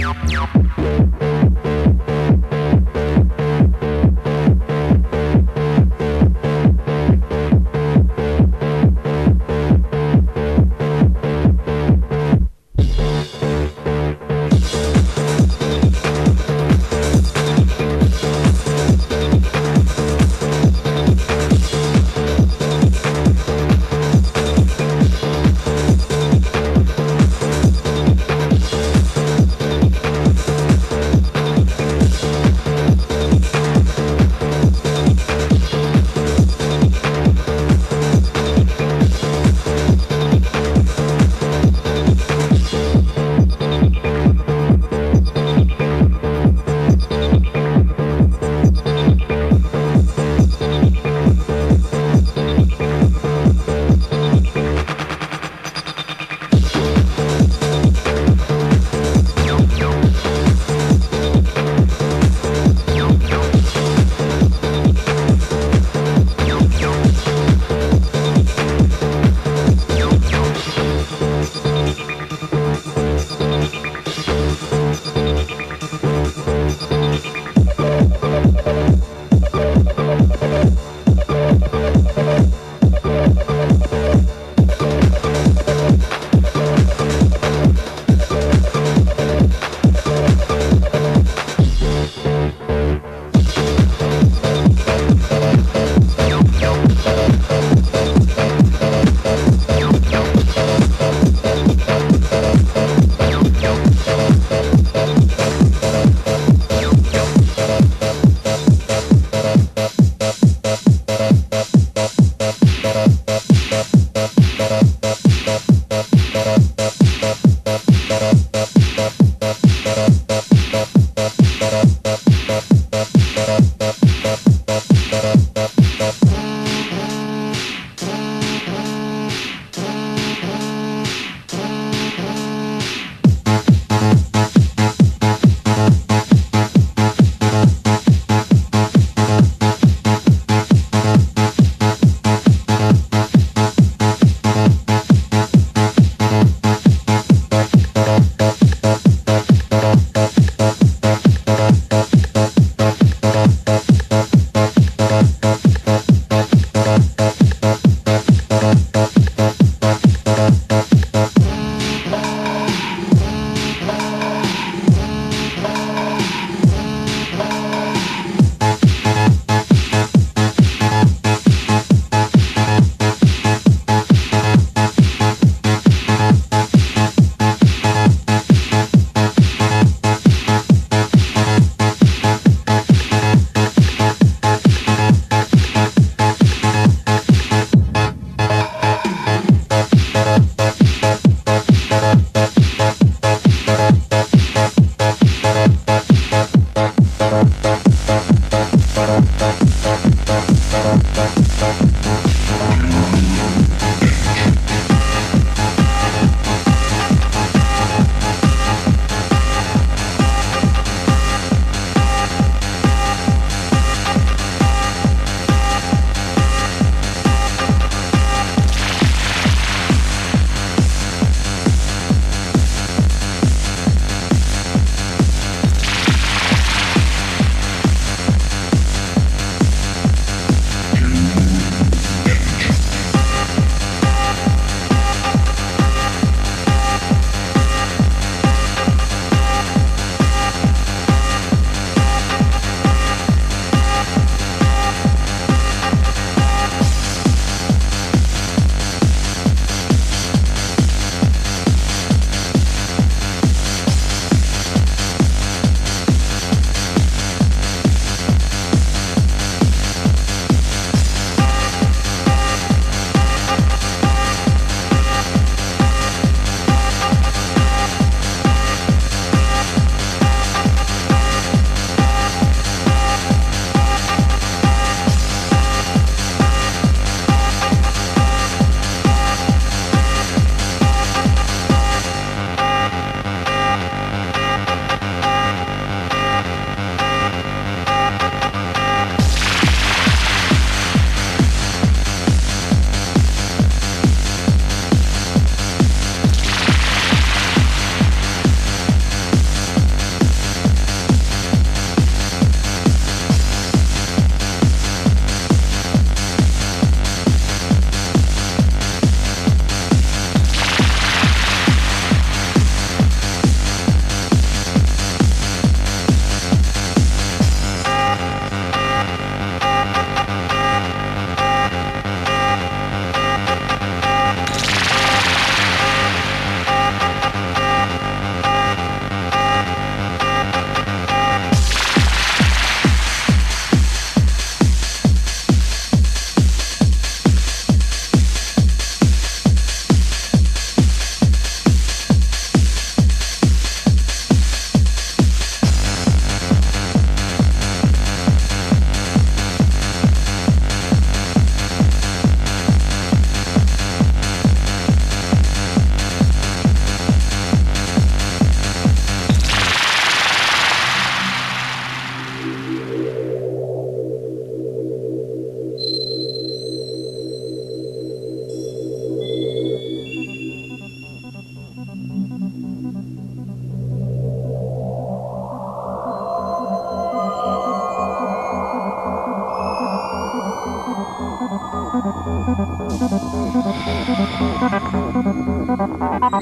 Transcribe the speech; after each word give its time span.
Yep, 0.00 0.16
yep, 0.30 0.48
yep, 0.78 1.20
yep. 1.20 1.29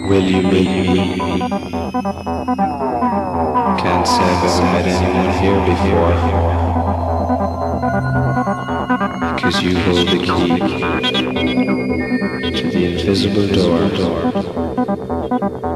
Will 0.09 0.23
you 0.23 0.43
meet 0.43 0.89
me? 0.89 1.19
Can't 3.79 4.07
say 4.07 4.25
I've 4.25 4.45
ever 4.49 4.63
met 4.73 4.87
anyone 4.87 5.31
here 5.39 5.61
before. 5.69 6.15
Because 9.35 9.57
you 9.63 9.73
hold 9.81 10.09
the 10.09 10.19
key 10.19 10.59
to 12.59 12.65
the 12.71 12.83
invisible 12.87 13.49
door 13.49 13.83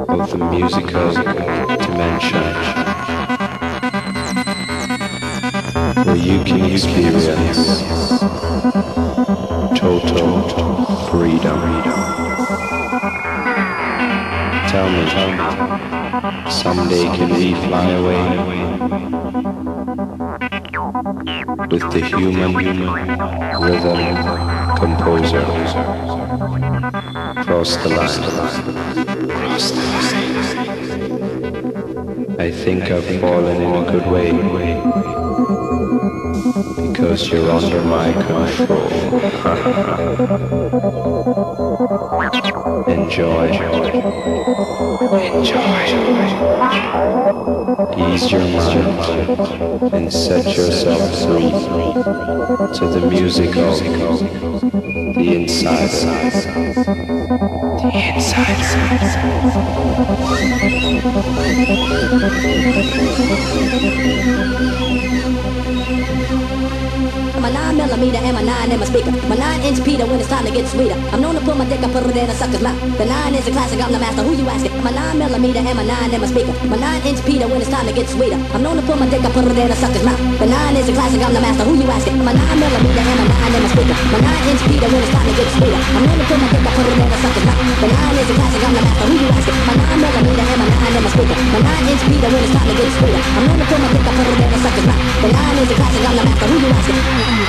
of 0.09 0.31
the 0.31 0.39
musical 0.39 1.13
dimension. 1.77 2.55
Where 6.07 6.17
you 6.17 6.43
can 6.43 6.65
experience 6.65 7.27
someday 16.75 17.05
can 17.17 17.29
we 17.35 17.55
fly 17.67 17.89
away 18.01 18.23
with 21.71 21.85
the 21.93 22.01
human 22.01 22.51
rhythm 22.57 24.01
composer 24.81 25.45
cross 27.45 27.73
the 27.83 27.89
line. 27.99 28.25
I 32.39 32.51
think 32.51 32.83
I've 32.91 33.21
fallen 33.21 33.59
in 33.67 33.75
a 33.83 33.85
good 33.93 34.07
way 34.15 34.33
because 36.89 37.29
you're 37.31 37.51
under 37.51 37.83
my 37.83 38.13
control. 38.29 38.89
Enjoy. 43.13 43.47
Enjoy. 45.37 45.61
Ease 47.99 48.33
your 48.33 48.41
mind 48.41 49.93
and 49.93 50.11
set 50.11 50.57
yourself 50.57 51.03
free 51.21 51.51
to 52.73 52.87
the 52.87 53.07
music 53.11 53.55
of 53.59 53.79
the 55.15 55.35
insider. 55.37 55.89
The 57.83 57.91
I'm 64.85 65.12
a 67.45 67.51
9 67.51 67.77
millimeter 67.77 68.19
and 68.19 68.35
my 68.37 68.43
9 68.43 68.71
in 68.71 68.79
my 68.79 68.87
speaker. 68.87 69.11
My 69.27 69.35
9 69.35 69.63
inch 69.63 69.83
Peter 69.85 70.07
when 70.07 70.21
it's 70.21 70.29
time 70.29 70.45
to 70.45 70.53
get 70.53 70.67
sweeter. 70.69 70.95
I'm 71.11 71.21
known 71.21 71.35
to 71.35 71.43
put 71.43 71.57
my 71.57 71.65
dick, 71.67 71.83
I 71.83 71.89
put 71.91 72.07
it 72.07 72.17
in 72.17 72.31
a 72.31 72.35
sucker's 72.35 72.63
mouth. 72.63 72.79
The 72.99 73.07
9 73.07 73.35
is 73.35 73.49
a 73.49 73.53
classic, 73.53 73.81
I'm 73.83 73.93
the 73.93 73.99
master. 73.99 74.23
Who 74.23 74.35
you 74.35 74.47
asking? 74.47 74.75
My 74.83 74.91
9 74.91 75.19
millimeter 75.19 75.59
and 75.59 75.77
my 75.77 75.85
9 75.85 76.15
in 76.15 76.21
my 76.21 76.27
speaker. 76.27 76.55
My 76.71 76.77
9 76.77 77.07
inch 77.09 77.21
Peter 77.25 77.47
when 77.49 77.61
it's 77.61 77.71
time 77.71 77.87
to 77.87 77.93
get 77.93 78.07
sweeter. 78.09 78.39
I'm 78.55 78.63
known 78.63 78.77
to 78.77 78.83
put 78.83 78.99
my 78.99 79.09
dick, 79.11 79.25
I 79.25 79.31
put 79.33 79.45
it 79.47 79.59
in 79.59 79.71
a 79.71 79.77
sucker's 79.77 80.05
mouth. 80.05 80.21
The 80.39 80.47
9 80.47 80.77
is 80.77 80.89
a 80.89 80.93
classic, 80.93 81.21
I'm 81.23 81.33
the 81.35 81.41
master. 81.41 81.65
Who 81.65 81.75
you 81.75 81.89
asking? 81.91 82.17
My 82.23 82.33
9 82.33 82.61
millimeter 82.63 83.03
and 83.03 83.19
my 83.19 83.27
9 83.27 83.57
in 83.57 83.63
my 83.63 83.71
speaker. 83.75 83.97
My 84.13 84.19
9 84.23 84.51
inch 84.53 84.63
Peter 84.71 84.89
when 84.93 85.03
it's 85.03 85.13
time 85.13 85.27
to 85.27 85.33
get 85.35 85.49
sweeter. 85.57 85.81
I'm 85.83 86.03
known 86.07 86.19
to 86.19 86.25
put 86.31 86.39
my 86.39 86.49
dick, 86.53 86.63
I 86.63 86.71
put 86.79 86.87
it 86.87 86.95
in 86.95 87.11
a 87.11 87.19
sucker's 87.23 87.47
mouth. 87.49 87.61
The 87.83 87.89
9 87.91 88.23
is 88.23 88.29
a 88.31 88.35
classic, 88.39 88.63
I'm 88.63 88.73
the 88.77 88.83
master. 88.87 89.07
Who 89.09 89.15
you 89.19 89.29
asking? 89.33 89.59
My 89.67 89.75
9 89.83 89.99
millimeter 90.03 90.45
and 90.47 90.59
my 90.63 90.69
9 90.69 90.95
in 90.95 91.03
my 91.03 91.11
speaker. 91.11 91.37
My 91.53 91.59
9 91.59 91.91
inch 91.91 92.03
Peter 92.07 92.29
when 92.31 92.43
it's 92.45 92.55
time 92.55 92.69
to 92.71 92.75
get 92.79 92.91
sweeter. 92.93 93.23
I'm 93.23 93.43
known 93.51 93.59
to 93.59 93.67
put 93.67 93.79
my 93.83 93.89
dick, 93.91 94.05
I 94.07 94.13
put 94.15 94.27
it 94.31 94.39
in 94.39 94.51
a 94.53 94.59
sucker's 94.63 94.87
mouth. 94.87 95.03
The 95.23 95.29
9 95.33 95.63
is 95.63 95.71
a 95.73 95.77
classic, 95.81 96.03
I'm 96.07 96.17
the 96.17 96.25
master. 96.29 96.47
Who 96.47 96.57
you 96.63 96.71
asking? 96.71 97.32
My 97.33 97.41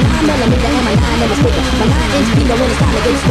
9 0.00 0.26
millimeter 0.26 0.68
and 0.68 0.84
my 0.84 0.92
9 0.92 1.22
in 1.22 1.28
my 1.28 1.36
speaker. 1.36 1.64
My 1.80 1.88
9 1.88 2.12
inch 2.12 2.28
Peter 2.36 2.56
when 2.60 2.68
it's 2.68 2.76
time 2.76 2.92
to 2.92 3.00
get 3.00 3.24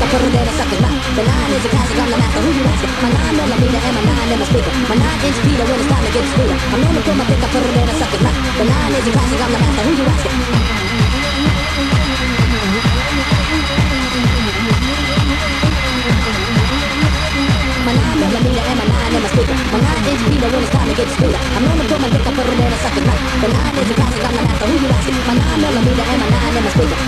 I 0.00 0.12
put 0.12 0.20
it 0.20 0.36
in 0.36 0.44
a 0.44 0.52
sucker's 0.52 0.80
mouth. 0.84 1.00
The 1.16 1.22
9 1.24 1.52
is 1.56 1.64
a 1.64 1.68
classic, 1.68 1.96
I'm 1.96 2.10
the 2.10 2.16
master. 2.20 2.40
Who 2.40 2.50
you 2.52 2.64
asking? 2.68 2.92
My 3.00 3.08
9 3.08 3.40
millimeter 3.40 3.80
and 3.80 3.94
my 3.96 4.04
9 4.04 4.32
in 4.32 4.38
my 4.38 4.44
speaker. 4.44 4.72
My 4.84 4.96
9 5.00 5.24
inch 5.24 5.38
Peter 5.48 5.64
when 5.64 5.80
it's 5.80 5.88
time 5.88 6.04
to 6.04 6.10
get 6.12 6.24
sweeter. 6.28 6.58
I'm 6.60 6.80
known 6.80 6.92
to 6.92 7.00
put 7.00 7.16
my 7.16 7.24
dick, 7.24 7.40
I 7.40 7.48
put 7.48 7.64
it 7.64 7.72
in 7.72 7.88
a 7.88 7.94
sucker's 7.96 8.20
mouth. 8.20 8.36
The 8.60 8.64
9 8.68 9.00
is 9.00 9.08
a 9.08 9.12
classic, 9.16 9.40
I'm 9.40 9.52
the 9.52 9.60
master. 9.64 9.82
Who 9.88 9.92
you 9.96 10.04
asking? 10.04 10.89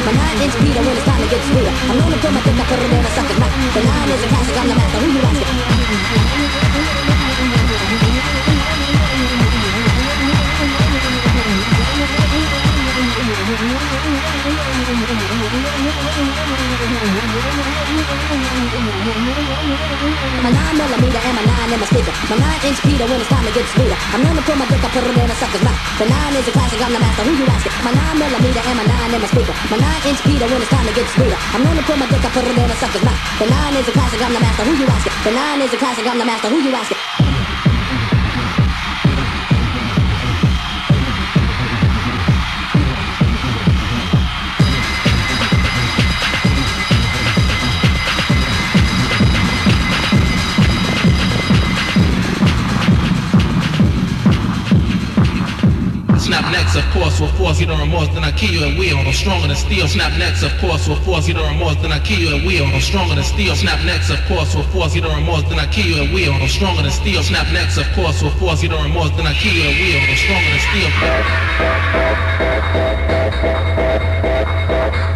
My 0.05 0.13
9 0.13 0.43
inch 0.43 0.55
Peter 0.59 0.83
when 0.83 0.97
it's 0.97 1.07
time 1.07 1.21
to 1.23 1.29
get 1.31 1.43
sweeter. 1.47 1.71
I'm 1.71 1.99
known 1.99 2.11
to 2.11 2.19
put 2.19 2.33
my 2.35 2.43
dick, 2.43 2.59
I 2.59 2.65
put 2.67 2.79
it 2.83 2.91
in 2.91 3.07
a 3.07 3.11
sucker's 3.15 3.39
mouth. 3.39 3.55
The 3.75 3.83
9 3.87 4.11
is 4.11 4.23
a 4.23 4.29
classic, 4.29 4.57
I'm 4.59 4.69
the 4.69 4.75
master. 4.75 4.99
Who 4.99 5.09
you 5.15 5.22
in 21.73 21.81
my 21.81 21.89
speaker. 21.89 22.13
My 22.29 22.37
9 22.37 22.69
inch 22.69 22.81
Peter 22.85 23.07
when 23.09 23.17
it's 23.17 23.33
time 23.33 23.45
to 23.49 23.53
get 23.57 23.65
sweeter. 23.73 23.97
I'm 24.13 24.21
known 24.21 24.37
to 24.37 24.45
put 24.45 24.57
my 24.61 24.67
dick, 24.69 24.85
I 24.85 24.89
put 24.93 25.09
it 25.09 25.17
in 25.17 25.25
a 25.25 25.37
sucker's 25.41 25.65
mouth. 25.65 25.81
The 25.97 26.05
9 26.05 26.37
is 26.37 26.47
a 26.49 26.53
classic, 26.53 26.81
I'm 26.85 26.93
the 26.93 27.01
master. 27.01 27.23
Who 27.25 27.33
you 27.33 27.47
asking? 27.49 27.73
My 27.81 27.93
9 27.97 28.21
millimeter 28.21 28.63
and 28.63 28.77
my 28.77 28.85
9 28.85 29.17
in 29.17 29.21
my 29.25 29.29
speaker. 29.33 29.55
My 29.73 29.79
9 29.81 30.09
inch 30.13 30.21
Peter 30.23 30.47
when 30.53 30.61
it's 30.61 30.69
time 30.69 30.87
to 30.87 30.93
get 30.93 31.07
sweeter. 31.17 31.39
I'm 31.57 31.65
known 31.65 31.77
to 31.81 31.85
put 31.89 31.97
my 31.97 32.07
dick, 32.13 32.21
I 32.21 32.31
put 32.31 32.45
it 32.45 32.53
in 32.53 32.69
a 32.69 32.77
sucker's 32.77 33.05
mouth. 33.05 33.21
The 33.41 33.47
9 33.49 33.81
is 33.81 33.89
a 33.89 33.93
classic, 33.97 34.21
I'm 34.21 34.33
the 34.37 34.43
master. 34.45 34.63
Who 34.69 34.73
you 34.77 34.87
asking? 34.87 35.15
The 35.25 35.33
9 35.33 35.63
is 35.65 35.73
a 35.73 35.79
classic, 35.81 36.05
I'm 36.05 36.19
the 36.21 36.29
master. 36.29 36.49
Who 36.53 36.59
you 36.61 36.73
asking? 36.77 37.02
Snap 56.73 56.87
of 56.87 56.93
course, 56.95 57.21
will 57.21 57.29
force 57.37 57.61
you 57.61 57.67
to 57.67 57.77
remorse, 57.77 58.09
then 58.15 58.25
I 58.25 58.33
kill 58.33 58.51
you 58.51 58.65
at 58.65 58.79
will. 58.79 58.97
I'm 58.97 59.13
stronger 59.13 59.47
than 59.47 59.57
steel. 59.57 59.87
Snap 59.87 60.17
necks, 60.19 60.43
of 60.43 60.57
course, 60.59 60.89
will 60.89 60.97
force 60.97 61.29
you 61.29 61.35
to 61.35 61.43
remorse, 61.43 61.77
then 61.77 61.93
I 61.93 61.99
kill 61.99 62.19
you 62.19 62.35
at 62.35 62.47
will. 62.47 62.65
I'm 62.65 62.81
stronger 62.81 63.15
than 63.15 63.25
steel. 63.25 63.55
Snap 63.55 63.85
necks, 63.85 64.09
of 64.09 64.19
course, 64.25 64.55
will 64.55 64.63
force 64.73 64.95
you 64.95 65.03
to 65.03 65.09
remorse, 65.09 65.43
then 65.51 65.59
I 65.59 65.67
kill 65.67 65.85
you 65.85 66.03
at 66.03 66.15
will. 66.15 66.33
I'm 66.33 66.49
stronger 66.49 66.81
than 66.81 66.91
steel. 66.91 67.23
Snap 67.23 67.53
necks, 67.53 67.77
of 67.77 67.85
course, 67.93 68.23
will 68.23 68.31
force 68.41 68.63
you 68.63 68.71
to 68.71 68.77
remorse, 68.77 69.11
then 69.11 69.27
I 69.27 69.35
kill 69.35 69.53
you 69.53 69.69
at 69.69 69.77
will. 69.77 70.01
I'm 70.01 70.17
stronger 70.17 70.49
than 70.49 70.61
steel. 75.05 75.12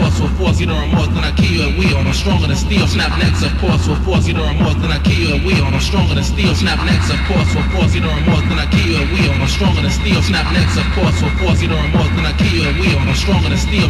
force, 0.00 0.20
with 0.20 0.32
force, 0.38 0.60
you 0.60 0.66
the 0.66 0.72
remorse, 0.72 1.08
then 1.08 1.24
I 1.24 1.32
kill 1.36 1.52
you 1.52 1.68
at 1.68 1.76
will. 1.76 1.96
I'm 1.98 2.12
stronger 2.12 2.46
than 2.46 2.56
steel, 2.56 2.86
snap 2.86 3.18
necks, 3.18 3.42
of 3.44 3.52
course, 3.60 3.86
with 3.86 4.02
force, 4.04 4.26
you 4.26 4.34
the 4.34 4.40
remorse, 4.40 4.74
then 4.80 4.90
I 4.90 4.98
kill 5.04 5.18
you 5.20 5.34
at 5.36 5.44
will. 5.44 5.64
I'm 5.64 5.80
stronger 5.80 6.14
than 6.14 6.24
steel, 6.24 6.54
snap 6.54 6.80
necks, 6.84 7.10
of 7.10 7.20
course, 7.28 7.54
with 7.54 7.68
force, 7.72 7.94
you 7.94 8.00
the 8.00 8.08
remorse, 8.08 8.44
then 8.48 8.58
I 8.58 8.66
kill 8.72 8.86
you 8.88 8.96
at 8.96 9.08
will. 9.12 9.32
I'm 9.36 9.48
stronger 9.48 9.82
than 9.82 9.92
steel, 9.92 10.22
snap 10.22 10.52
necks, 10.52 10.76
of 10.76 10.88
course, 10.96 11.20
with 11.20 11.36
force, 11.38 11.60
you 11.60 11.68
the 11.68 11.76
remorse, 11.76 12.12
then 12.16 12.24
I 12.24 12.32
kill 12.40 12.52
you 12.52 12.64
at 12.64 12.76
will. 12.80 12.98
I'm 12.98 13.14
stronger 13.14 13.48
than 13.48 13.58
steel. 13.58 13.88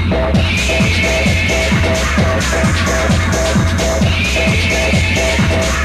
Thank 4.02 5.74
you. 5.74 5.79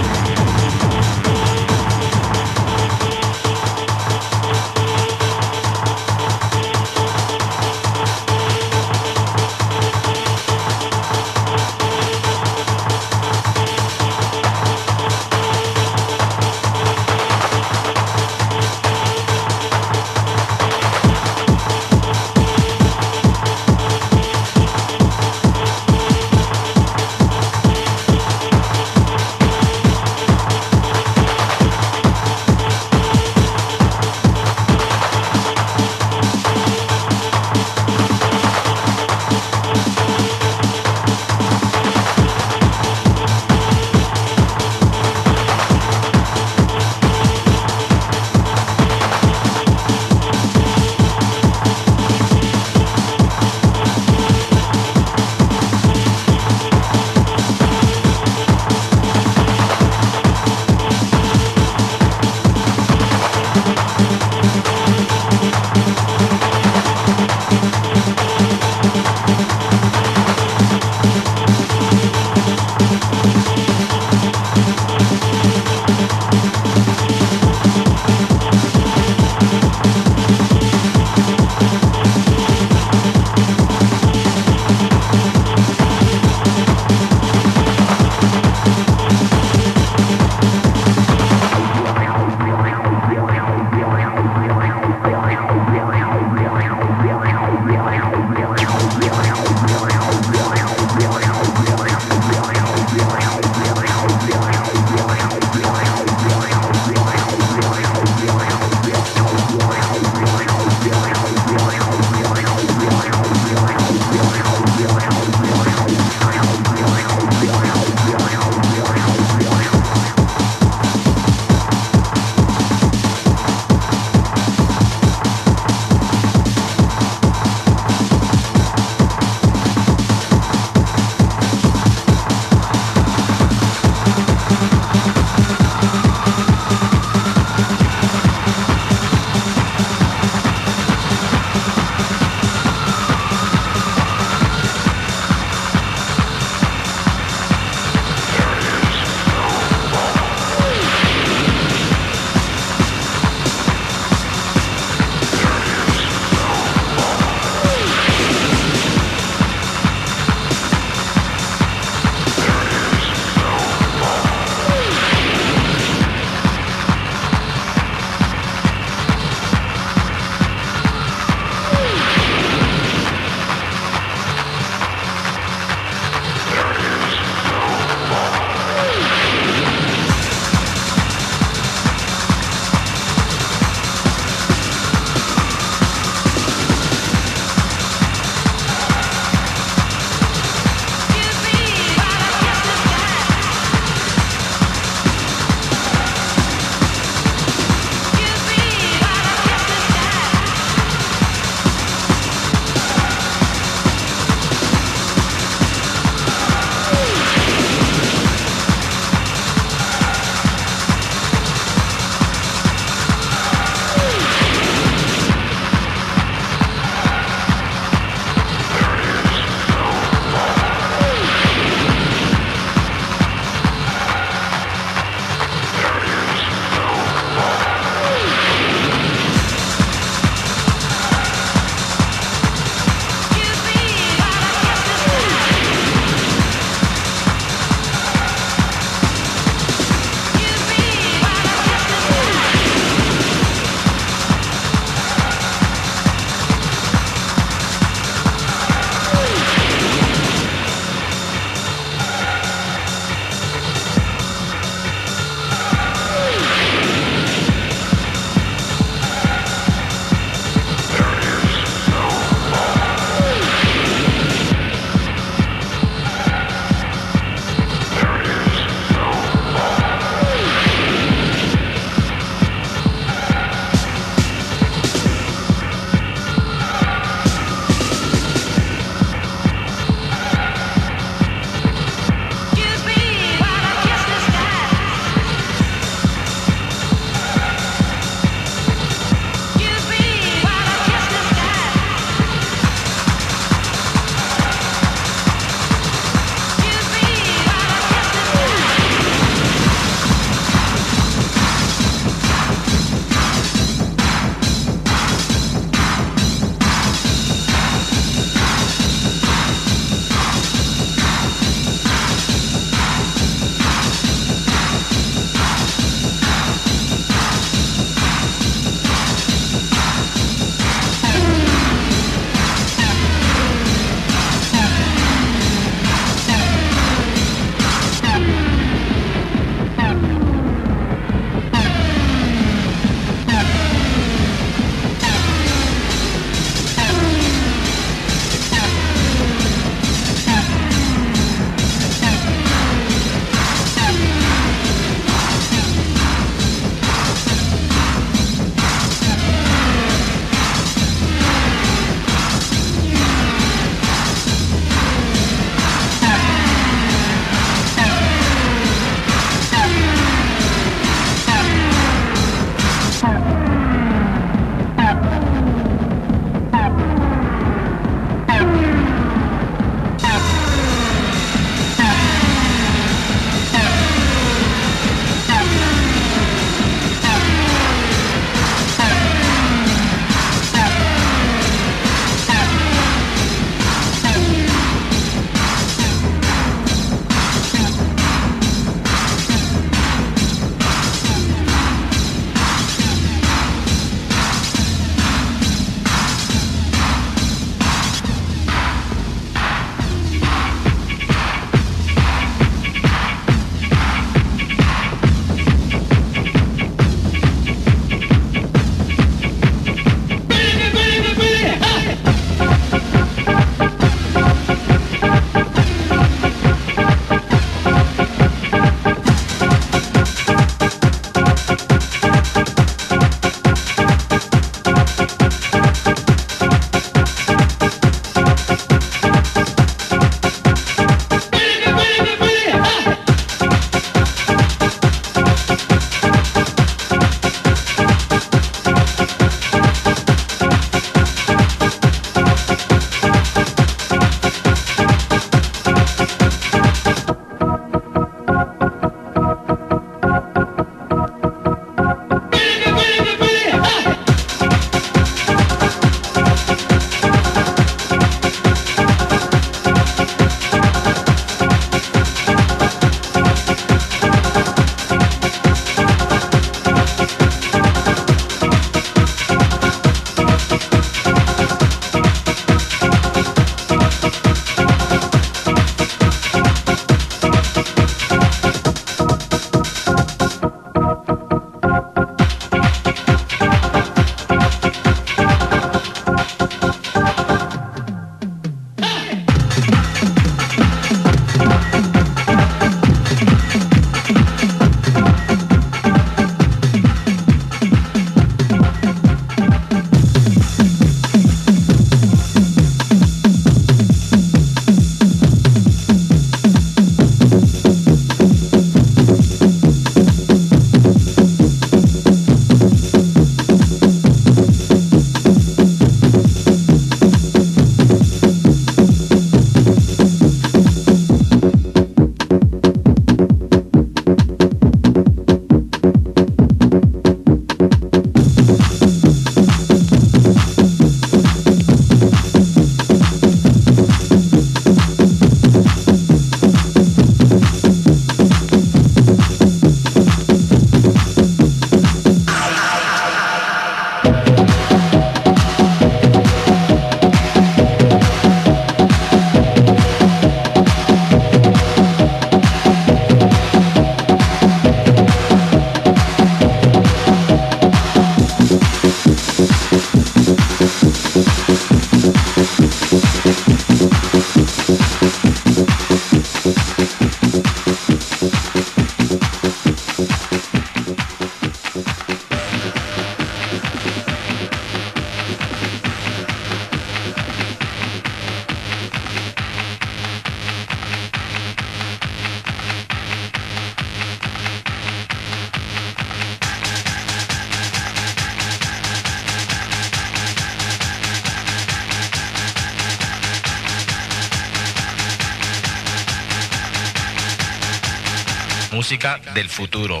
Música 598.82 599.20
del 599.32 599.48
futuro. 599.48 600.00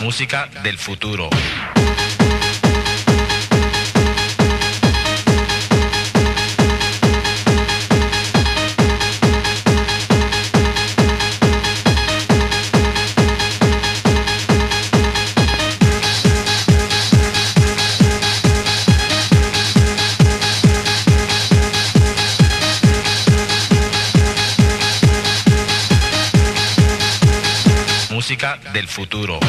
Música 0.00 0.50
del 0.64 0.78
futuro. 0.78 1.30
futuro. 28.92 29.41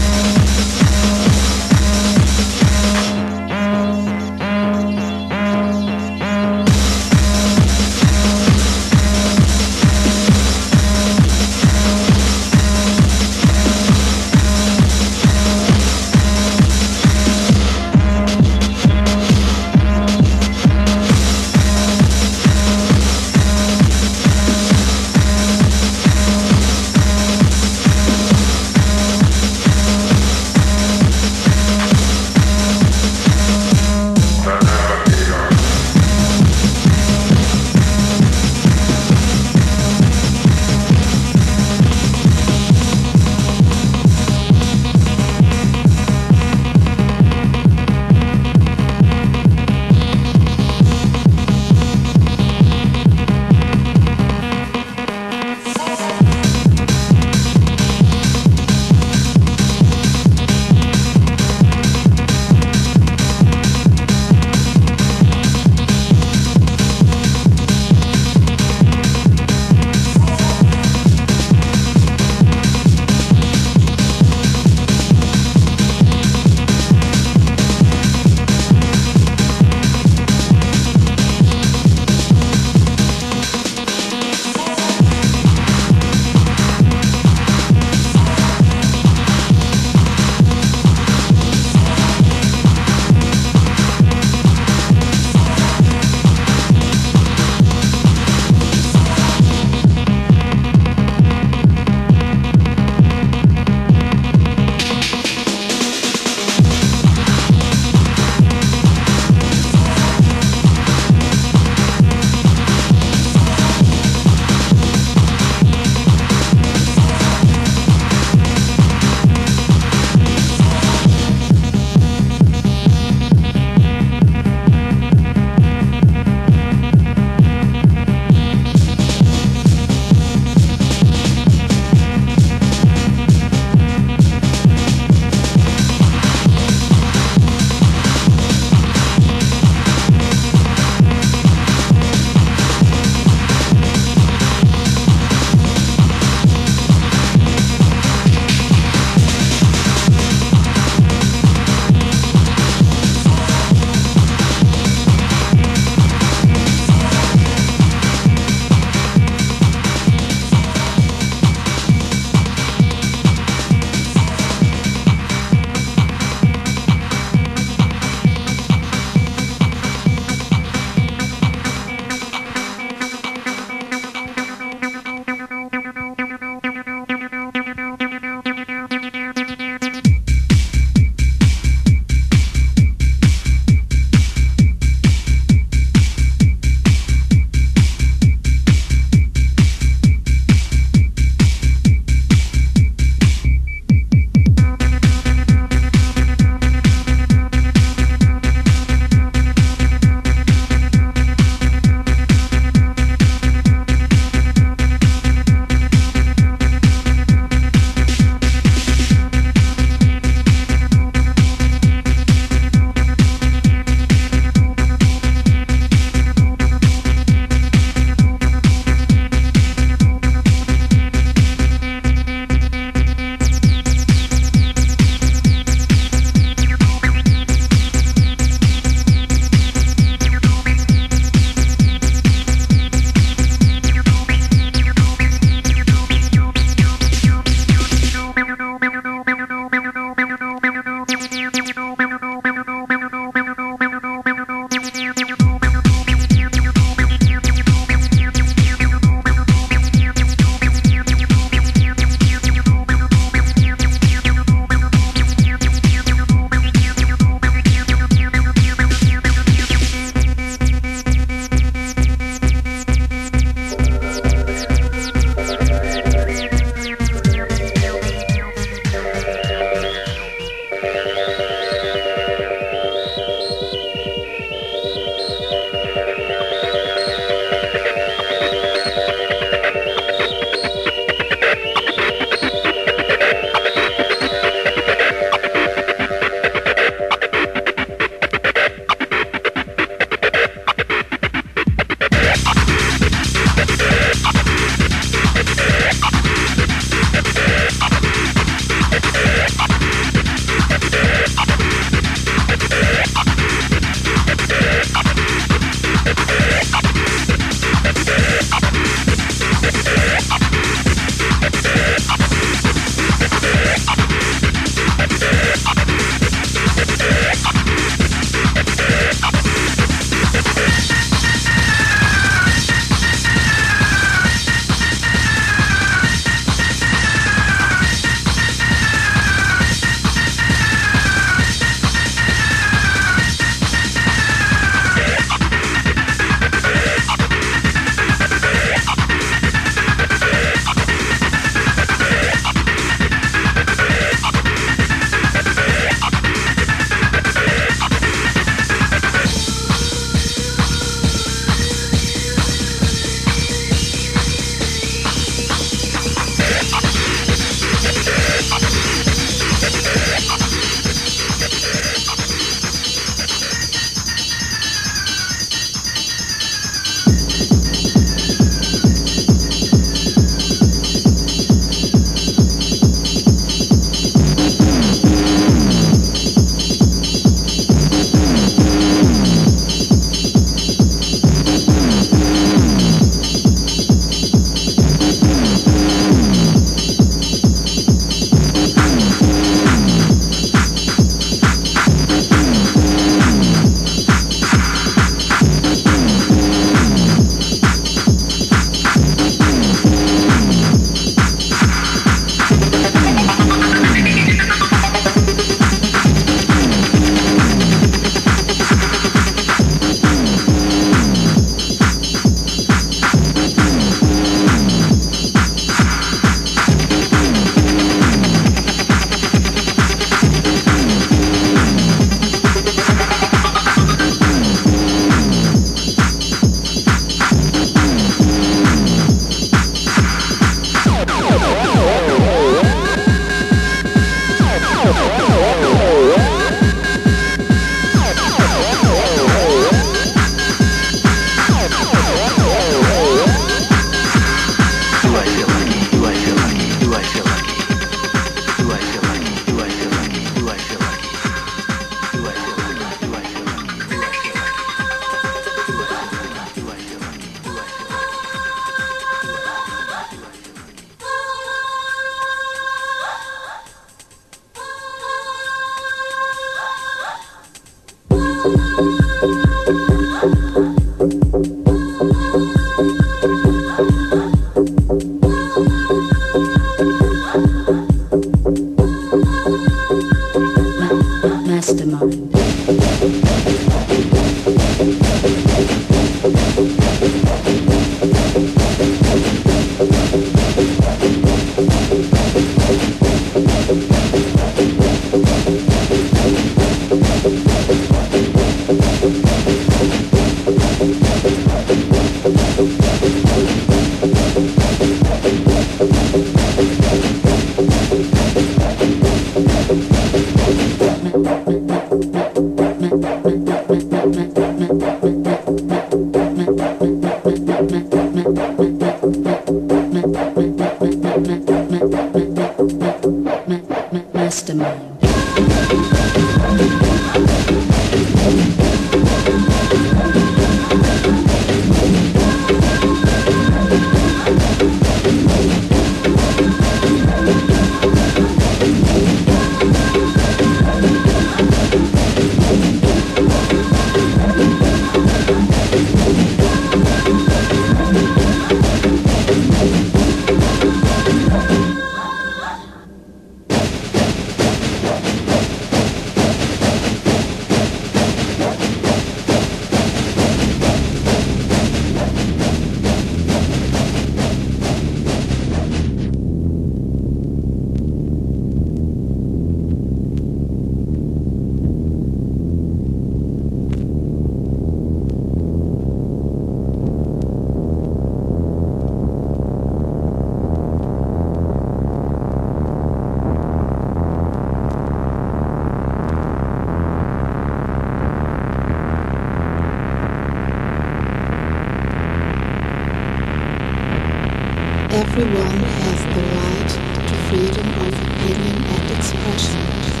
Everyone 595.01 595.57
has 595.57 596.05
the 596.13 596.21
right 596.37 597.07
to 597.07 597.15
freedom 597.27 597.67
of 597.87 597.91
opinion 597.91 598.63
and 598.63 598.91
expression. 598.91 600.00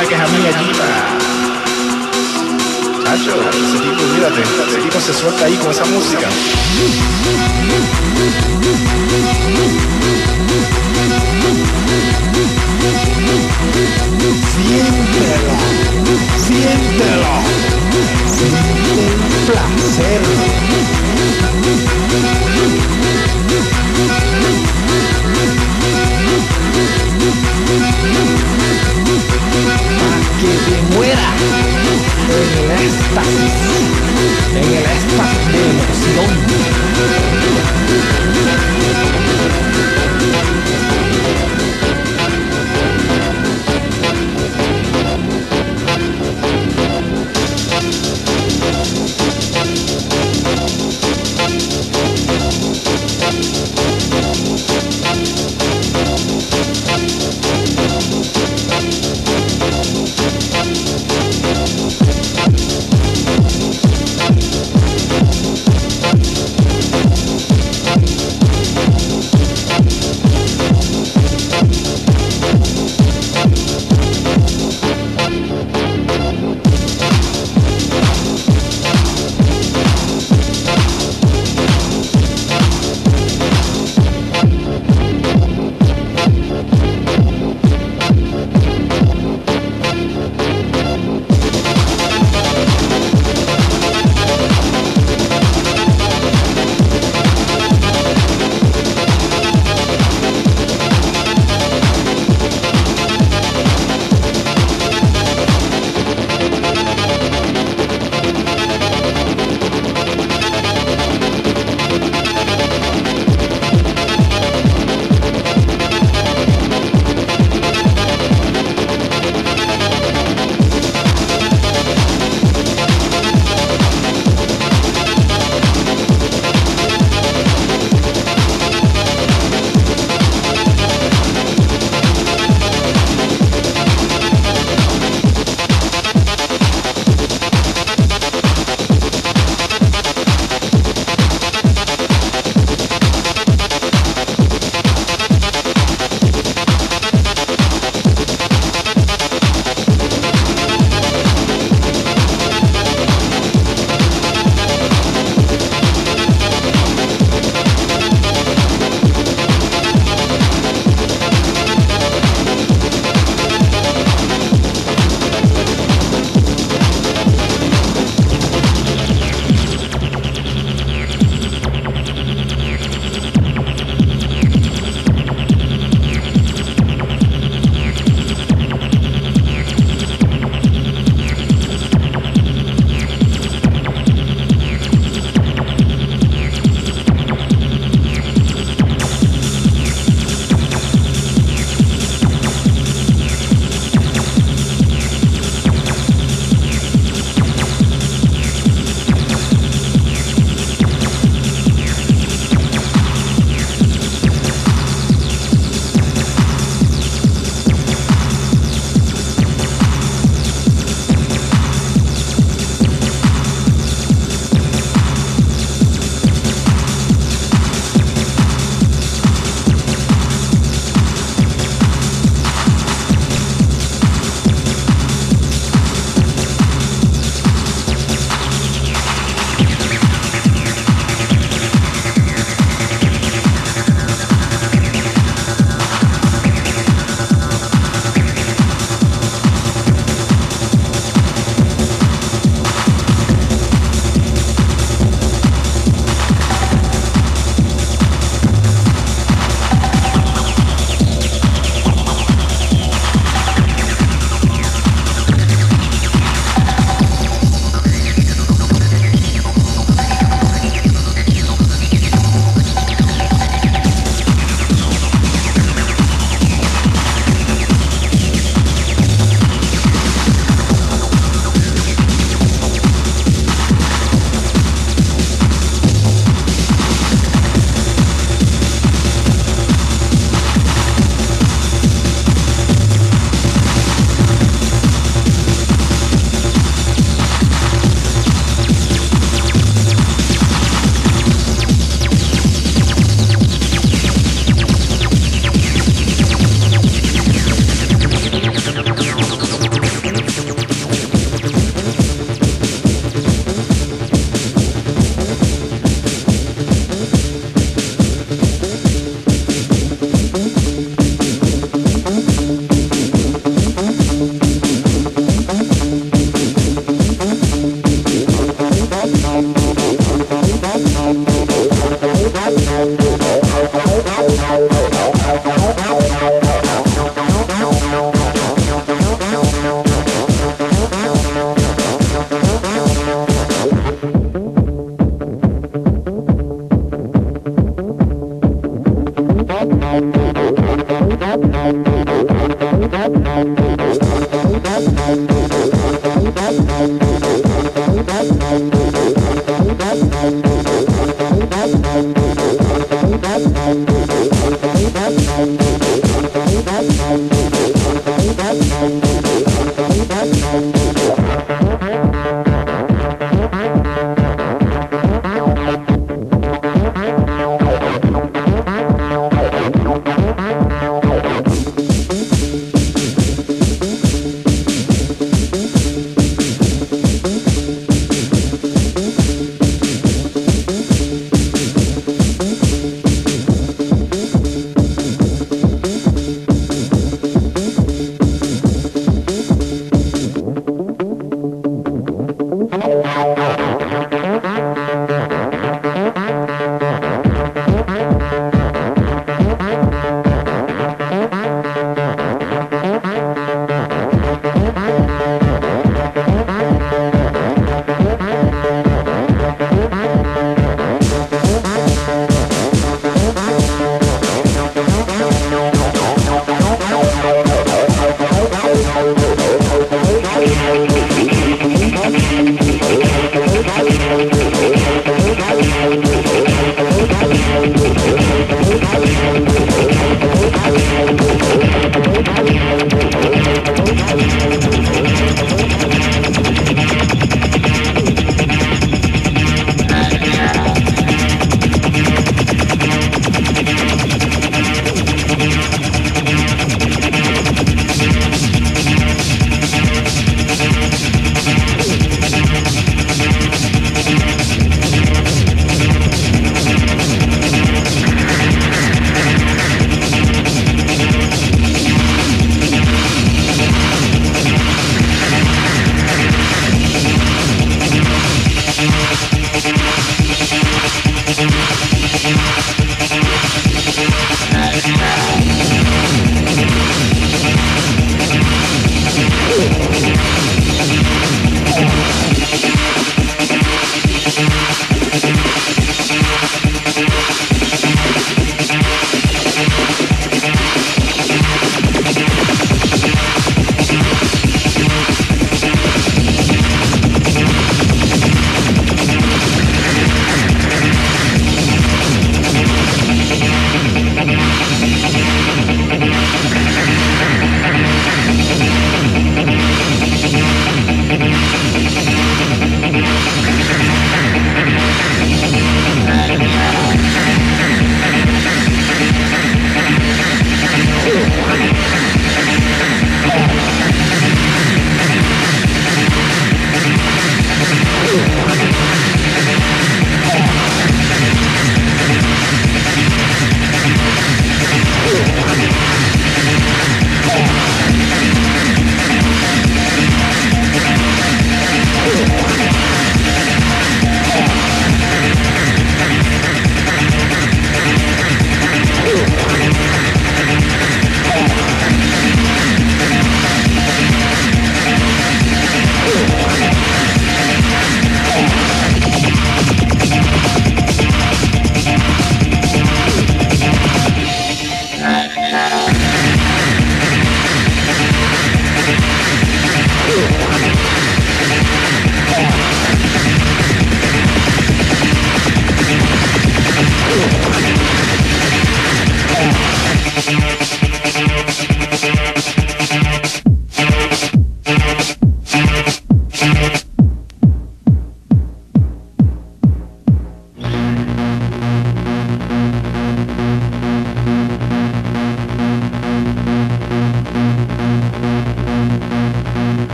está 0.00 0.08
quejando 0.08 0.38
mi 0.38 0.44
gallina. 0.44 0.84
Chacho, 3.04 3.34
ese 3.50 3.78
tipo, 3.78 4.02
mírate, 4.14 4.42
ese 4.68 4.78
tipo 4.78 5.00
se 5.00 5.12
suelta 5.12 5.44
ahí 5.44 5.56
con 5.56 5.70
esa 5.70 5.84
música. 5.86 6.28
Siéntelo, 14.54 15.56
siéntelo, 16.46 17.34
siente 18.26 19.04
el 19.06 19.42
placer. 19.46 20.22
Thank 29.60 29.80
you 29.84 29.89
que 30.40 30.46
te 30.46 30.76
muera 30.96 31.28
en 32.28 32.48
el 32.58 32.70
éxtasis, 32.70 33.54
en 34.54 34.64
el 34.64 34.84
éxtasis 34.84 35.46
de 35.52 35.60
emoción. 35.70 36.30
Sie 41.20 41.59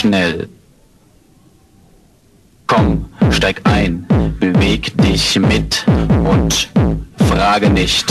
schnell. 0.00 0.48
Komm, 2.66 3.06
steig 3.30 3.60
ein, 3.64 4.06
beweg 4.38 4.96
dich 4.96 5.38
mit 5.38 5.84
und 6.24 6.70
frage 7.28 7.68
nicht. 7.68 8.06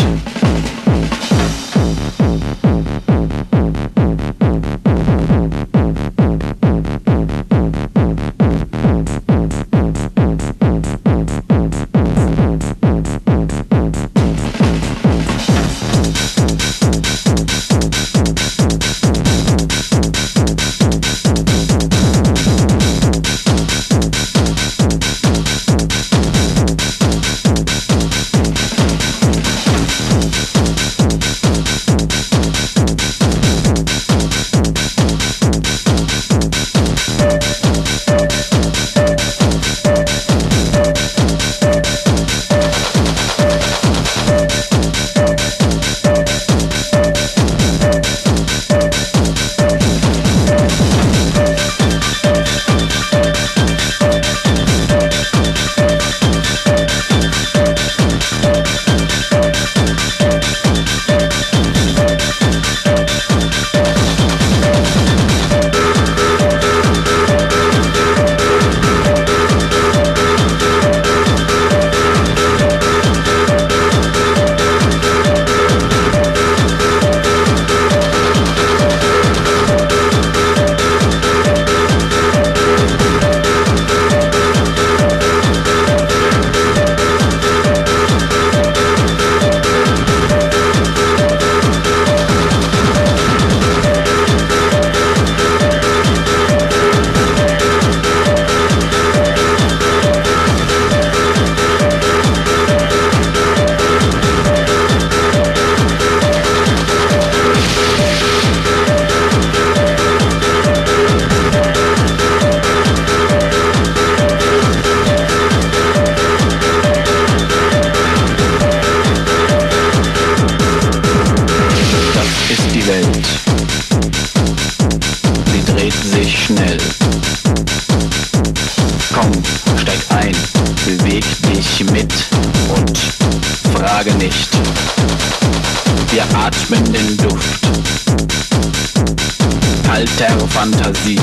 Fantasie. 140.59 141.17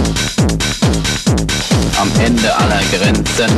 Am 2.00 2.10
Ende 2.24 2.56
aller 2.56 2.80
Grenzen 2.90 3.50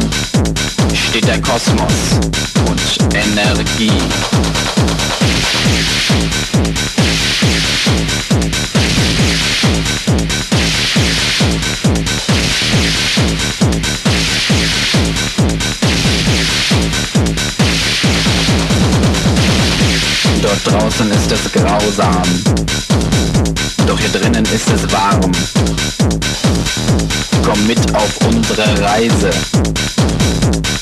steht 0.92 1.28
der 1.28 1.40
Kosmos 1.40 2.18
und 2.66 3.14
Energie. 3.14 3.92
Dort 20.42 20.66
draußen 20.66 21.10
ist 21.12 21.30
es 21.30 21.52
grausam, 21.52 22.22
doch 23.88 23.98
hier 23.98 24.10
drinnen 24.10 24.44
ist 24.44 24.68
es 24.68 24.92
warm. 24.92 25.32
Komm 27.42 27.66
mit 27.66 27.78
auf 27.94 28.10
unsere 28.26 28.78
Reise 28.82 29.30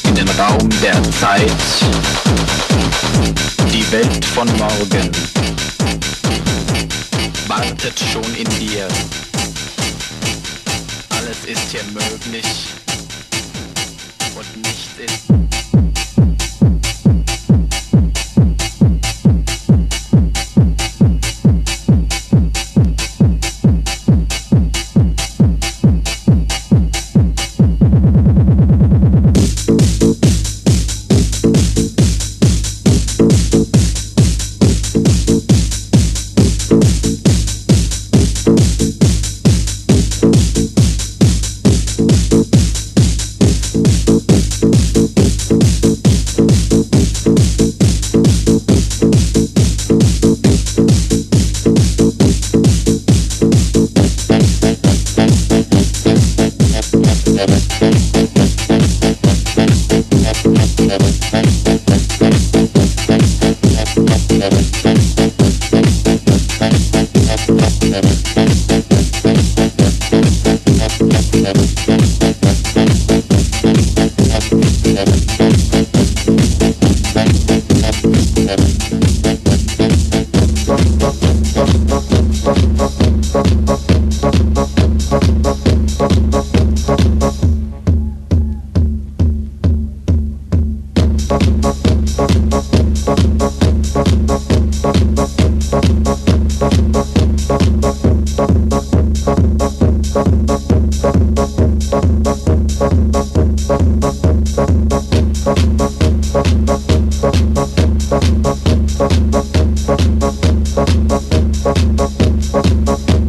in 0.09 0.15
den 0.17 0.29
Raum 0.31 0.69
der 0.83 1.01
Zeit. 1.21 1.53
Die 3.73 3.93
Welt 3.93 4.25
von 4.25 4.49
morgen 4.57 5.13
wartet 7.47 8.01
schon 8.13 8.35
in 8.35 8.49
dir. 8.59 8.89
Alles 11.11 11.45
ist 11.47 11.71
hier 11.71 11.85
möglich 11.93 12.47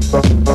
Thank 0.09 0.46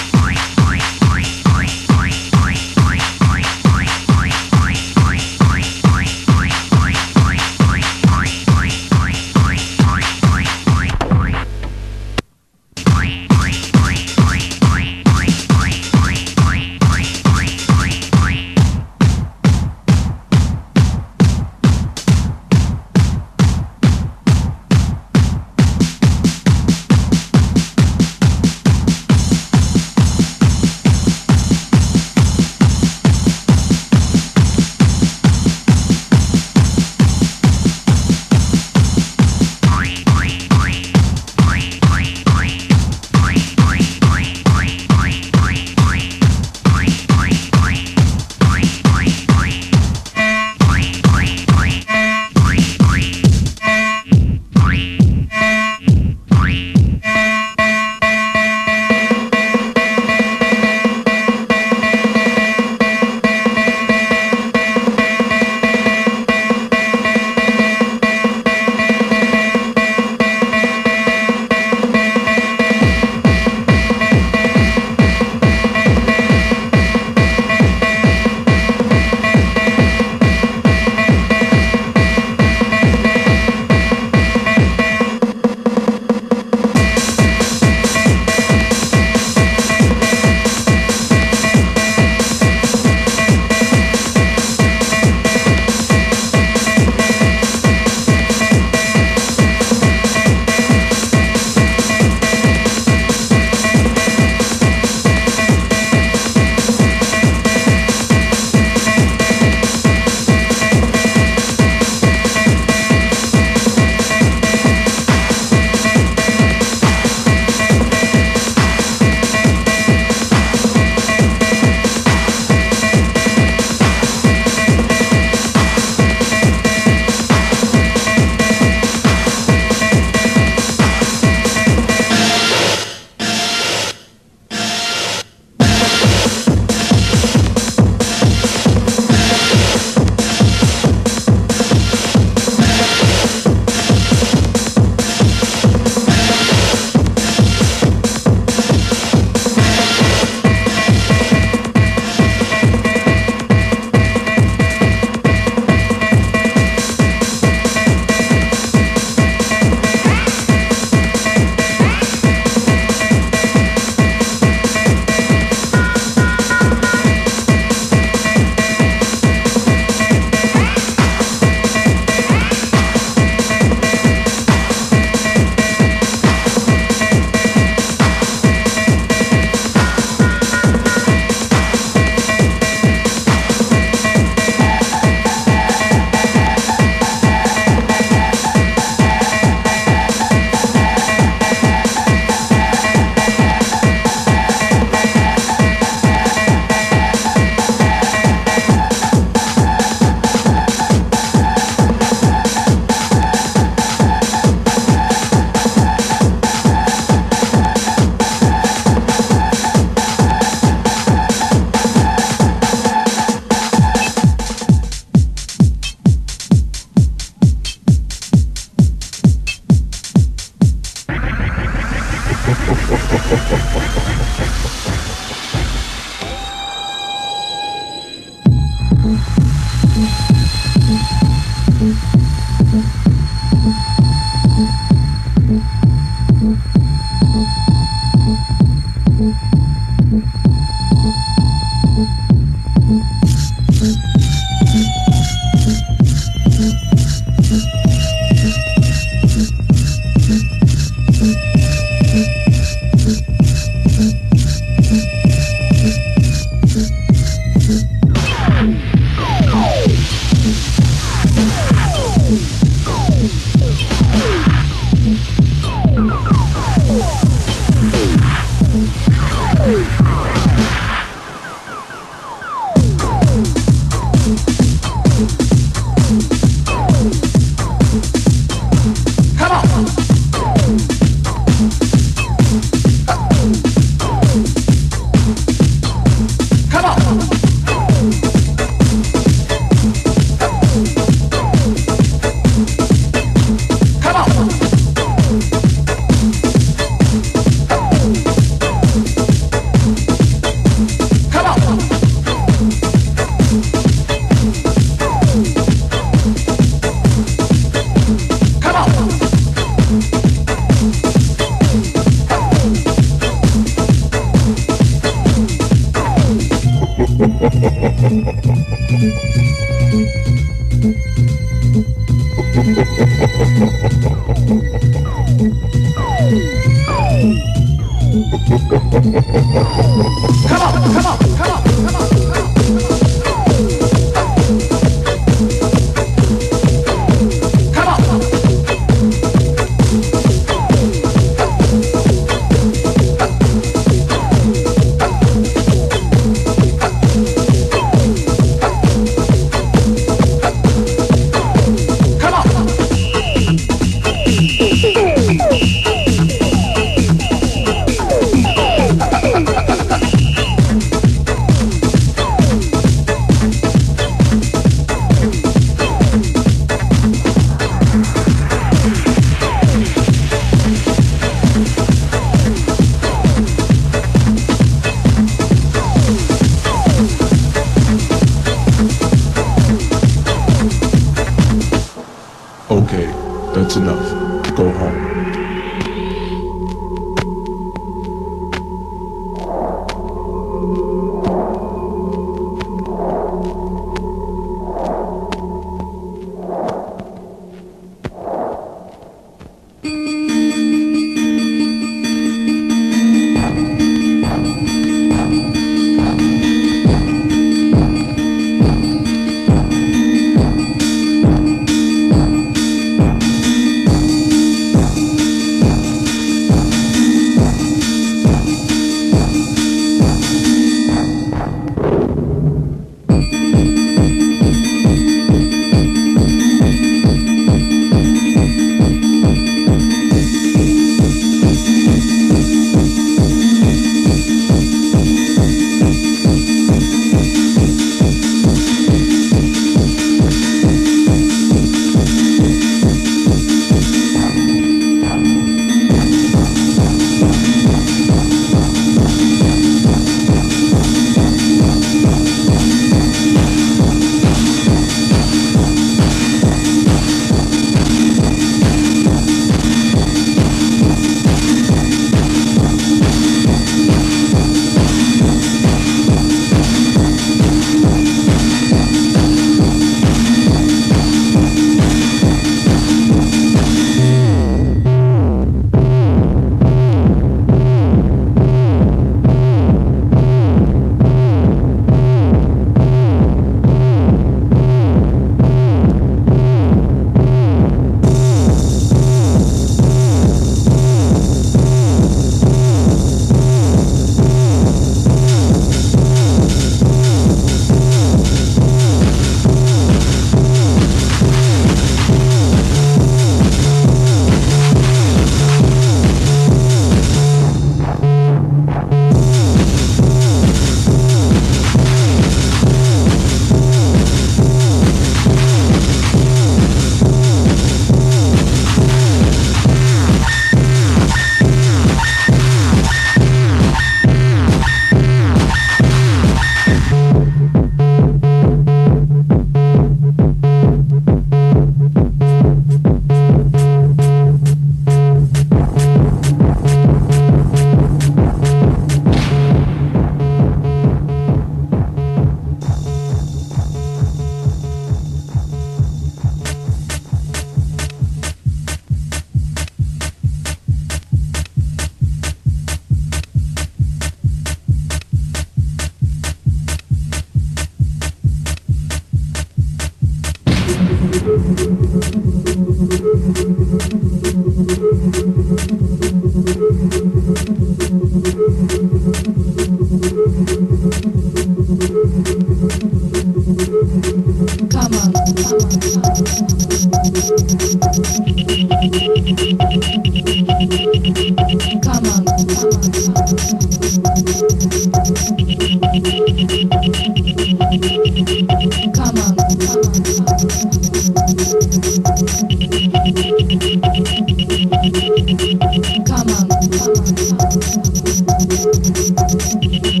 dance 598.93 600.00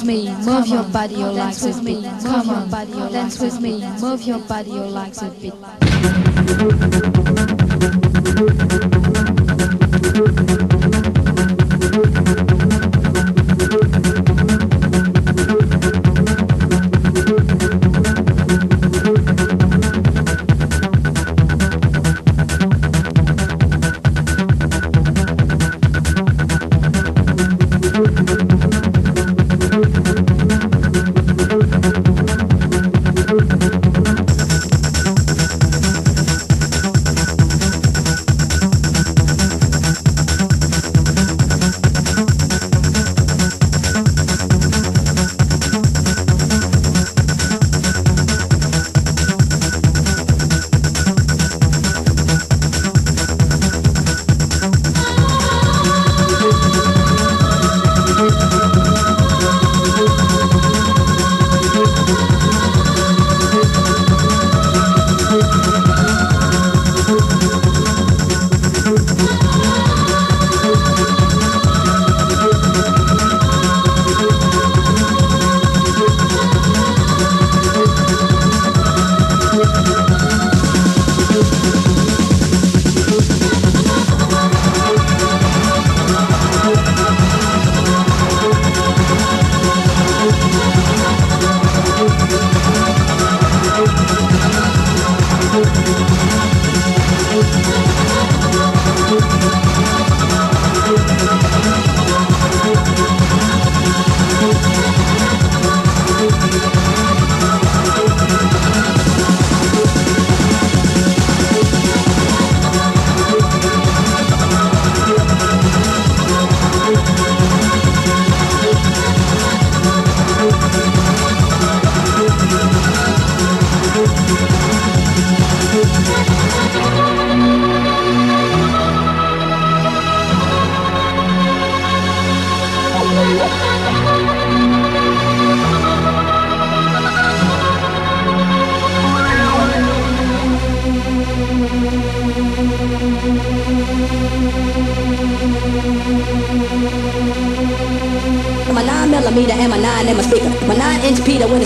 with 0.00 0.08
me, 0.08 0.34
move 0.44 0.66
your 0.66 0.84
body, 0.84 1.14
your 1.14 1.32
legs 1.32 1.64
with 1.64 1.82
me. 1.82 2.02
Come 2.22 2.50
on, 2.50 2.70
dance 3.12 3.40
with 3.40 3.60
me, 3.60 3.86
move 4.00 4.22
your 4.22 4.38
body, 4.40 4.70
your 4.70 4.86
legs 4.86 5.20
with 5.22 5.42
me. 5.42 6.99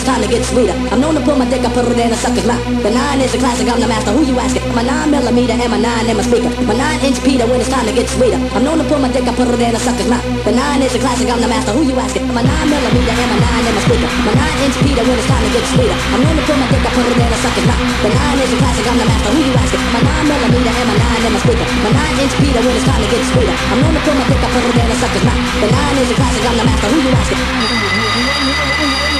it's 0.05 0.12
time 0.12 0.20
to 0.20 0.28
get 0.28 0.44
sweeter. 0.44 0.76
I'm 0.93 1.01
known 1.01 1.16
to 1.16 1.22
put 1.24 1.40
my 1.40 1.48
dick, 1.48 1.64
I 1.64 1.72
put 1.72 1.89
it 1.89 1.97
in 1.97 2.12
a 2.12 2.18
sucker's 2.20 2.44
mouth. 2.44 2.60
The 2.85 2.93
nine 2.93 3.24
is 3.24 3.32
a 3.32 3.39
classic, 3.40 3.64
I'm 3.72 3.81
the 3.81 3.89
master, 3.89 4.12
who 4.12 4.20
you 4.28 4.36
asking? 4.36 4.68
My 4.76 4.85
nine 4.85 5.09
millimeter 5.09 5.56
and 5.56 5.70
my 5.72 5.81
nine 5.81 6.05
in 6.05 6.16
my 6.20 6.24
speaker. 6.24 6.52
My 6.68 6.76
nine 6.76 7.01
inch 7.01 7.24
Peter 7.24 7.48
when 7.48 7.60
it's 7.60 7.72
time 7.72 7.89
to 7.89 7.93
get 7.97 8.05
sweeter. 8.12 8.36
I'm 8.52 8.64
known 8.64 8.76
to 8.78 8.85
put 8.85 9.01
my 9.01 9.09
dick, 9.09 9.24
I 9.24 9.32
put 9.32 9.48
it 9.48 9.56
in 9.56 9.72
a 9.72 9.81
sucker's 9.81 10.09
mouth. 10.12 10.24
The 10.44 10.52
nine 10.52 10.85
is 10.85 10.93
a 10.93 11.01
classic, 11.01 11.24
I'm 11.32 11.40
the 11.40 11.48
master, 11.48 11.72
who 11.72 11.89
you 11.89 11.97
asking? 11.97 12.28
My 12.36 12.44
nine 12.44 12.68
millimeter 12.68 13.16
and 13.16 13.31
my 13.32 13.39
nine 13.48 13.64
in 13.64 13.72
my 13.72 13.81
speaker. 13.81 14.10
My 14.28 14.32
nine 14.36 14.59
inch 14.68 14.76
Peter 14.85 15.05
when 15.09 15.16
it's 15.16 15.24
time 15.24 15.40
to 15.40 15.51
get 15.56 15.64
sweeter. 15.72 15.97
I'm 15.97 16.20
known 16.20 16.36
to 16.36 16.44
put 16.44 16.56
my 16.60 16.68
dick, 16.68 16.85
I 16.85 16.90
put 16.93 17.06
it 17.09 17.16
in 17.16 17.32
a 17.32 17.39
sucker's 17.40 17.64
mouth. 17.64 17.81
The 18.05 18.10
nine 18.12 18.39
is 18.44 18.51
a 18.52 18.56
classic, 18.60 18.85
I'm 18.85 18.98
the 19.01 19.06
master, 19.09 19.31
who 19.32 19.40
you 19.40 19.55
asking? 19.56 19.82
My 19.89 20.01
nine 20.05 20.26
millimeter 20.28 20.68
and 20.68 20.89
my 20.93 20.97
nine 21.01 21.22
in 21.24 21.32
my 21.32 21.40
speaker. 21.40 21.66
My 21.81 21.90
nine 21.97 22.16
inch 22.20 22.35
Peter 22.44 22.60
when 22.60 22.76
it's 22.76 22.85
time 22.85 23.01
to 23.01 23.09
get 23.09 23.22
sweeter. 23.32 23.56
I'm 23.72 23.78
known 23.81 23.94
to 23.97 24.02
put 24.05 24.14
my 24.20 24.24
dick, 24.28 24.43
I 24.44 24.48
put 24.52 24.68
it 24.68 24.76
in 24.85 24.85
a 24.85 24.97
sucker's 25.01 25.24
mouth. 25.24 25.40
The 25.64 25.68
nine 25.72 25.97
is 25.97 26.09
a 26.12 26.16
classic, 26.20 26.44
I'm 26.44 26.56
the 26.60 26.64
master, 26.68 26.89
who 26.93 26.98
you 27.01 27.12
asking? 27.16 29.14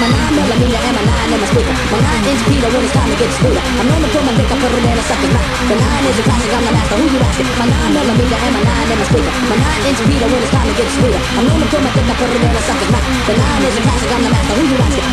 nine 0.00 0.34
millimeter 0.34 0.80
in 0.82 1.40
my 1.40 1.46
speaker. 1.46 1.74
My 1.90 1.98
nine 2.00 2.24
inch 2.26 2.42
Peter 2.48 2.68
when 2.70 2.82
it's 2.84 2.94
time 2.94 3.10
to 3.10 3.16
get 3.16 3.30
sweeter. 3.38 3.62
I'm 3.62 3.86
known 3.86 4.02
to 4.02 4.08
put 4.10 4.22
my 4.24 4.32
dick 4.34 4.50
up, 4.50 4.58
it 4.58 4.74
in 4.74 4.98
a 4.98 5.04
sucker's 5.04 5.32
mouth. 5.34 5.46
The 5.68 5.76
nine 5.76 6.04
is 6.04 6.18
a 6.18 6.22
classic, 6.22 6.52
I'm 6.54 6.64
the 6.64 6.72
master. 6.72 6.96
Who 6.98 7.06
you 7.10 7.20
asking? 7.22 7.48
My 7.58 7.66
nine 7.68 7.92
millimeter 7.94 8.38
and 8.38 8.52
my 8.54 8.62
nine 8.64 8.90
in 8.90 8.98
my 8.98 9.06
speaker. 9.06 9.32
My 9.50 9.56
nine 9.58 9.82
inch 9.86 10.00
Peter 10.04 10.26
when 10.26 10.42
it's 10.42 10.50
time 10.50 10.66
to 10.66 10.74
get 10.74 10.88
sweeter. 10.94 11.20
I'm 11.38 11.44
known 11.46 11.60
to 11.60 11.66
put 11.70 11.82
my 11.82 11.90
dick 11.94 12.08
up, 12.10 12.20
it 12.22 12.34
in 12.34 12.42
a 12.44 12.62
sucker's 12.64 12.90
mouth. 12.90 13.06
The 13.28 13.34
nine 13.38 13.62
is 13.64 13.76
a 13.76 13.82
classic, 13.82 14.10
I'm 14.14 14.22
the 14.24 14.30
master. 14.34 14.54
Who 14.54 14.64
you 14.66 14.78
asking? 14.82 15.12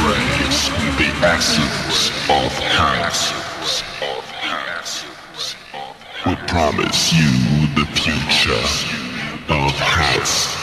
Praise 0.00 0.70
the 0.96 1.10
essence 1.26 2.10
of 2.28 2.52
house 2.72 3.49
promise 6.50 7.12
you 7.12 7.30
the 7.76 7.86
future 7.94 8.66
of 9.54 9.70
house. 9.78 10.56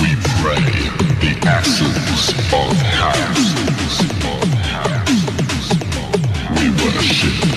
We 0.00 0.14
pray 0.38 0.62
the 1.18 1.34
essence 1.44 2.30
of 2.52 2.76
house. 3.00 3.42
We 6.56 6.70
worship 6.70 7.51